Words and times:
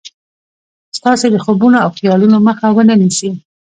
ستاسې 0.97 1.27
د 1.31 1.35
خوبونو 1.43 1.77
او 1.83 1.89
خيالونو 1.97 2.37
مخه 2.47 2.67
و 2.71 2.79
نه 2.89 2.95
نيسي. 3.01 3.29